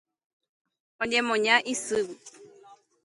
[1.03, 2.15] Oñemoña isýgui.